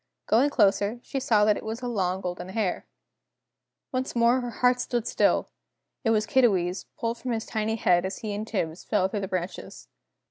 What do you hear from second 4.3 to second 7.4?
her heart stood still! It was Kiddiwee's, pulled from